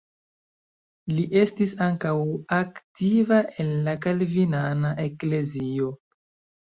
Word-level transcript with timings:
Li 1.17 1.25
estis 1.41 1.73
ankaŭ 1.89 2.15
aktiva 2.59 3.39
en 3.65 3.71
la 3.89 3.97
kalvinana 4.07 4.95
eklezio. 5.09 5.93